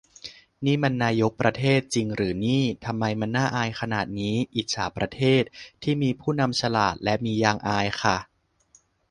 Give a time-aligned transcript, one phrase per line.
[0.65, 5.43] นี่มันนายก ประเทศ จริงหรือนี่ ทำไมมันน่าอายขนาดนี้ อิจฉาประเทศ
[5.83, 8.17] ที่มีผู้นำฉลาด และมียางอายค่ะ